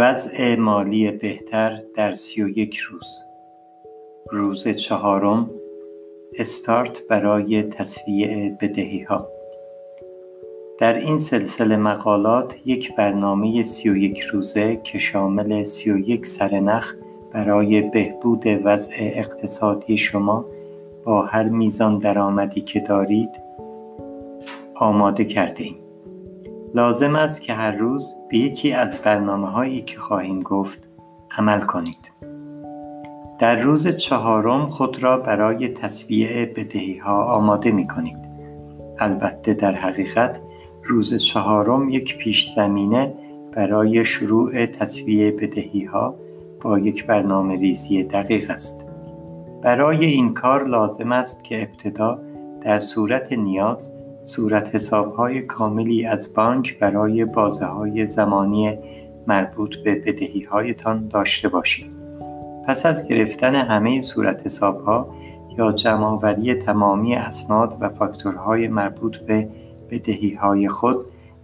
وضع 0.00 0.56
مالی 0.56 1.10
بهتر 1.10 1.82
در 1.94 2.14
سی 2.14 2.42
و 2.42 2.48
یک 2.48 2.76
روز 2.76 3.24
روز 4.30 4.68
چهارم 4.68 5.50
استارت 6.38 7.00
برای 7.08 7.62
تصفیه 7.62 8.56
بدهی 8.60 9.02
ها 9.02 9.28
در 10.78 10.94
این 10.94 11.18
سلسله 11.18 11.76
مقالات 11.76 12.56
یک 12.64 12.96
برنامه 12.96 13.64
سی 13.64 13.90
و 13.90 13.96
یک 13.96 14.20
روزه 14.20 14.80
که 14.84 14.98
شامل 14.98 15.64
سی 15.64 15.90
و 15.90 15.98
یک 15.98 16.26
سرنخ 16.26 16.94
برای 17.32 17.80
بهبود 17.80 18.44
وضع 18.64 18.94
اقتصادی 18.98 19.98
شما 19.98 20.44
با 21.04 21.22
هر 21.22 21.44
میزان 21.48 21.98
درآمدی 21.98 22.60
که 22.60 22.80
دارید 22.80 23.30
آماده 24.74 25.24
کرده 25.24 25.62
ایم. 25.62 25.89
لازم 26.74 27.14
است 27.14 27.42
که 27.42 27.54
هر 27.54 27.70
روز 27.70 28.14
به 28.30 28.38
یکی 28.38 28.72
از 28.72 28.98
برنامه 28.98 29.50
هایی 29.50 29.82
که 29.82 29.98
خواهیم 29.98 30.42
گفت 30.42 30.88
عمل 31.38 31.60
کنید. 31.60 32.12
در 33.38 33.56
روز 33.56 33.96
چهارم 33.96 34.66
خود 34.66 35.02
را 35.02 35.16
برای 35.16 35.68
تصویه 35.68 36.52
بدهی 36.56 36.98
ها 36.98 37.24
آماده 37.24 37.70
می 37.70 37.88
کنید. 37.88 38.18
البته 38.98 39.54
در 39.54 39.74
حقیقت 39.74 40.40
روز 40.84 41.14
چهارم 41.14 41.88
یک 41.88 42.18
پیش 42.18 42.52
زمینه 42.56 43.14
برای 43.52 44.04
شروع 44.04 44.66
تصویه 44.66 45.30
بدهی 45.30 45.84
ها 45.84 46.14
با 46.60 46.78
یک 46.78 47.06
برنامه 47.06 47.56
ریزی 47.56 48.04
دقیق 48.04 48.50
است. 48.50 48.80
برای 49.62 50.04
این 50.04 50.34
کار 50.34 50.64
لازم 50.68 51.12
است 51.12 51.44
که 51.44 51.62
ابتدا 51.62 52.18
در 52.62 52.80
صورت 52.80 53.32
نیاز 53.32 53.99
صورت 54.30 54.74
حسابهای 54.74 55.42
کاملی 55.42 56.06
از 56.06 56.34
بانک 56.34 56.78
برای 56.78 57.24
بازه 57.24 57.64
های 57.64 58.06
زمانی 58.06 58.78
مربوط 59.26 59.76
به 59.84 59.94
بدهی 59.94 60.42
هایتان 60.42 61.08
داشته 61.08 61.48
باشید. 61.48 61.90
پس 62.66 62.86
از 62.86 63.08
گرفتن 63.08 63.54
همه 63.54 64.00
صورت 64.00 64.46
حسابها 64.46 65.14
یا 65.58 65.72
جمعآوری 65.72 66.54
تمامی 66.54 67.14
اسناد 67.14 67.76
و 67.80 67.88
فاکتورهای 67.88 68.68
مربوط 68.68 69.16
به 69.16 69.48
بدهی 69.90 70.34
های 70.34 70.68
خود 70.68 70.96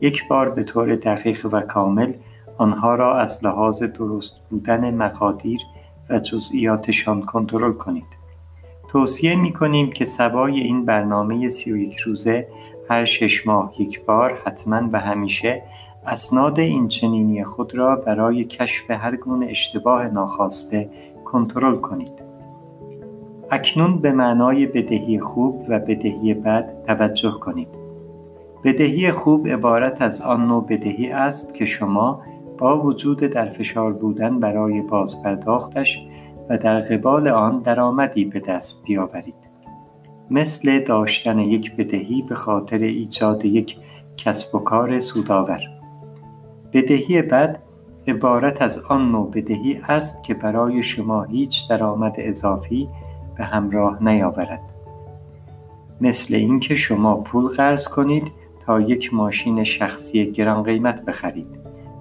یک 0.00 0.28
بار 0.28 0.50
به 0.50 0.62
طور 0.62 0.96
دقیق 0.96 1.46
و 1.52 1.60
کامل 1.60 2.12
آنها 2.58 2.94
را 2.94 3.14
از 3.14 3.44
لحاظ 3.44 3.82
درست 3.82 4.34
بودن 4.50 4.94
مقادیر 4.94 5.60
و 6.10 6.18
جزئیاتشان 6.18 7.22
کنترل 7.22 7.72
کنید. 7.72 8.24
توصیه 8.88 9.36
می 9.36 9.52
کنیم 9.52 9.90
که 9.90 10.04
سوای 10.04 10.60
این 10.60 10.84
برنامه 10.84 11.50
سی 11.50 11.72
و 11.72 11.76
یک 11.76 11.96
روزه 11.96 12.48
هر 12.88 13.04
شش 13.04 13.46
ماه 13.46 13.72
یک 13.78 14.04
بار 14.04 14.40
حتما 14.44 14.88
و 14.92 15.00
همیشه 15.00 15.62
اسناد 16.06 16.60
اینچنینی 16.60 17.44
خود 17.44 17.74
را 17.74 17.96
برای 17.96 18.44
کشف 18.44 18.90
هر 18.90 19.16
گونه 19.16 19.46
اشتباه 19.46 20.08
ناخواسته 20.08 20.90
کنترل 21.24 21.76
کنید. 21.76 22.24
اکنون 23.50 23.98
به 23.98 24.12
معنای 24.12 24.66
بدهی 24.66 25.20
خوب 25.20 25.64
و 25.68 25.80
بدهی 25.80 26.34
بد 26.34 26.84
توجه 26.86 27.30
کنید. 27.30 27.68
بدهی 28.64 29.10
خوب 29.10 29.48
عبارت 29.48 30.02
از 30.02 30.22
آن 30.22 30.46
نوع 30.46 30.66
بدهی 30.66 31.10
است 31.10 31.54
که 31.54 31.66
شما 31.66 32.22
با 32.58 32.80
وجود 32.80 33.18
در 33.18 33.48
فشار 33.48 33.92
بودن 33.92 34.40
برای 34.40 34.80
بازپرداختش 34.80 36.02
و 36.48 36.58
در 36.58 36.80
قبال 36.80 37.28
آن 37.28 37.60
درآمدی 37.60 38.24
به 38.24 38.40
دست 38.40 38.84
بیاورید. 38.84 39.43
مثل 40.30 40.80
داشتن 40.80 41.38
یک 41.38 41.76
بدهی 41.76 42.22
به 42.22 42.34
خاطر 42.34 42.78
ایجاد 42.78 43.44
یک 43.44 43.76
کسب 44.16 44.54
و 44.54 44.58
کار 44.58 45.00
سودآور. 45.00 45.60
بدهی 46.72 47.22
بد 47.22 47.58
عبارت 48.06 48.62
از 48.62 48.78
آن 48.88 49.12
نوع 49.12 49.30
بدهی 49.30 49.80
است 49.88 50.22
که 50.22 50.34
برای 50.34 50.82
شما 50.82 51.22
هیچ 51.22 51.68
درآمد 51.68 52.14
اضافی 52.18 52.88
به 53.36 53.44
همراه 53.44 54.02
نیاورد. 54.02 54.60
مثل 56.00 56.34
اینکه 56.34 56.74
شما 56.74 57.16
پول 57.16 57.48
قرض 57.48 57.88
کنید 57.88 58.32
تا 58.66 58.80
یک 58.80 59.14
ماشین 59.14 59.64
شخصی 59.64 60.32
گران 60.32 60.62
قیمت 60.62 61.04
بخرید. 61.04 61.48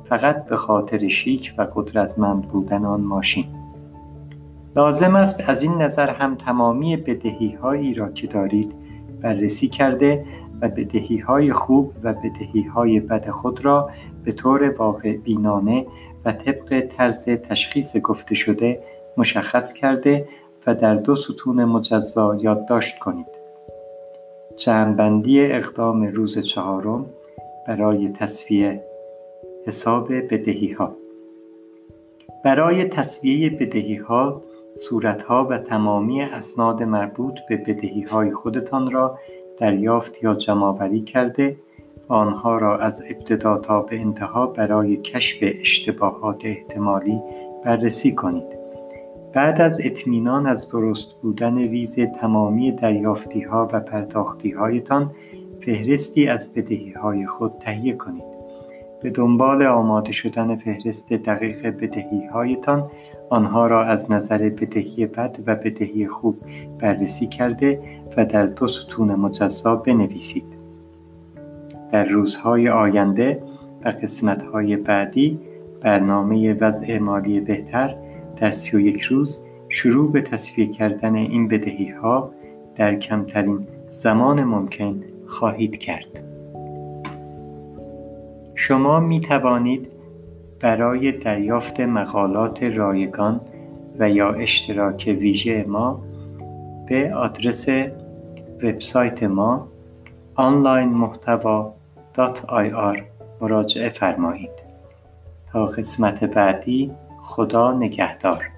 فقط 0.10 0.46
به 0.46 0.58
خاطر 0.58 1.08
شیک 1.08 1.54
و 1.58 1.68
قدرتمند 1.76 2.48
بودن 2.48 2.86
آن 2.86 3.02
ماشین. 3.02 3.46
لازم 4.76 5.16
است 5.16 5.50
از 5.50 5.64
این 5.64 5.82
نظر 5.82 6.10
هم 6.10 6.36
تمامی 6.36 6.98
بدهی 6.98 7.52
هایی 7.62 7.94
را 7.94 8.10
که 8.10 8.28
دارید 8.28 8.74
بررسی 9.22 9.68
کرده 9.68 10.26
و 10.62 10.70
بدهی 10.70 11.18
های 11.18 11.54
خوب 11.54 11.94
و 12.04 12.14
بدهی 12.14 12.62
های 12.62 13.00
بد 13.00 13.30
خود 13.30 13.66
را 13.66 13.90
به 14.26 14.32
طور 14.32 14.76
واقع 14.78 15.18
بینانه 15.18 15.86
و 16.26 16.32
طبق 16.32 16.82
طرز 16.98 17.26
تشخیص 17.26 17.98
گفته 17.98 18.36
شده 18.36 18.84
مشخص 19.18 19.74
کرده 19.74 20.28
و 20.68 20.76
در 20.76 20.96
دو 20.96 21.16
ستون 21.16 21.66
مجزا 21.66 22.36
یادداشت 22.36 23.00
کنید. 23.00 23.44
جمعبندی 24.58 25.46
اقدام 25.46 26.04
روز 26.04 26.40
چهارم 26.40 27.06
برای 27.68 28.10
تصفیه 28.10 28.84
حساب 29.68 30.14
بدهی 30.14 30.72
ها 30.72 30.96
برای 32.46 32.86
تصفیه 32.86 33.50
بدهی 33.50 33.96
ها 33.96 34.42
صورتها 34.90 35.48
و 35.50 35.58
تمامی 35.58 36.22
اسناد 36.22 36.84
مربوط 36.84 37.34
به 37.50 37.58
بدهی 37.58 38.02
های 38.02 38.32
خودتان 38.32 38.92
را 38.92 39.20
دریافت 39.60 40.24
یا 40.24 40.34
جمعآوری 40.34 41.02
کرده 41.02 41.58
و 42.10 42.14
آنها 42.14 42.58
را 42.58 42.78
از 42.78 43.04
ابتدا 43.10 43.58
تا 43.58 43.82
به 43.82 44.00
انتها 44.00 44.48
برای 44.48 44.98
کشف 44.98 45.38
اشتباهات 45.42 46.46
احتمالی 46.46 47.22
بررسی 47.66 48.16
کنید. 48.16 48.64
بعد 49.34 49.62
از 49.62 49.82
اطمینان 49.84 50.48
از 50.48 50.70
درست 50.70 51.08
بودن 51.22 51.58
ریز 51.58 52.00
تمامی 52.00 52.72
دریافتی 52.72 53.42
ها 53.42 53.68
و 53.74 53.80
پرداختی 53.80 54.52
هایتان 54.52 55.12
فهرستی 55.60 56.28
از 56.28 56.54
بدهی 56.54 56.92
های 56.92 57.28
خود 57.28 57.52
تهیه 57.60 57.94
کنید. 57.94 58.34
به 59.02 59.10
دنبال 59.10 59.64
آماده 59.64 60.12
شدن 60.12 60.56
فهرست 60.56 61.14
دقیق 61.14 61.68
بدهی 61.68 62.26
هایتان 62.26 62.90
آنها 63.34 63.68
را 63.68 63.86
از 63.86 64.12
نظر 64.12 64.38
بدهی 64.38 65.06
بد 65.06 65.38
و 65.48 65.56
بدهی 65.56 66.08
خوب 66.08 66.38
بررسی 66.80 67.28
کرده 67.28 67.80
و 68.18 68.26
در 68.26 68.46
دو 68.46 68.68
ستون 68.68 69.16
مجزا 69.16 69.76
بنویسید. 69.76 70.46
در 71.92 72.06
روزهای 72.06 72.70
آینده 72.70 73.44
و 73.86 73.90
قسمتهای 73.90 74.78
بعدی 74.78 75.40
برنامه 75.82 76.54
وضع 76.54 77.00
مالی 77.00 77.40
بهتر 77.40 77.96
در 78.38 78.52
سی 78.52 78.78
و 78.78 78.80
یک 78.80 79.02
روز 79.02 79.46
شروع 79.70 80.12
به 80.12 80.22
تصفیه 80.22 80.68
کردن 80.68 81.16
این 81.16 81.48
بدهی 81.48 81.90
ها 81.90 82.32
در 82.76 82.96
کمترین 82.96 83.68
زمان 83.88 84.44
ممکن 84.44 85.04
خواهید 85.28 85.78
کرد. 85.78 86.24
شما 88.56 89.00
می 89.00 89.20
توانید 89.20 89.93
برای 90.64 91.12
دریافت 91.12 91.80
مقالات 91.80 92.64
رایگان 92.64 93.42
و 94.00 94.10
یا 94.10 94.34
اشتراک 94.34 95.16
ویژه 95.20 95.66
ما 95.68 96.02
به 96.88 97.14
آدرس 97.14 97.68
وبسایت 98.64 99.24
ما 99.24 99.68
محتوا 100.90 101.74
مراجعه 103.42 103.90
فرمایید. 103.90 104.64
تا 105.52 105.66
قسمت 105.66 106.24
بعدی 106.24 106.92
خدا 107.22 107.74
نگهدار. 107.74 108.53